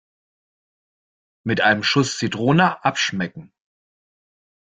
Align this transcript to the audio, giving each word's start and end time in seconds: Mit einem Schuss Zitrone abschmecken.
Mit 1.45 1.61
einem 1.61 1.83
Schuss 1.83 2.17
Zitrone 2.17 2.83
abschmecken. 2.83 3.53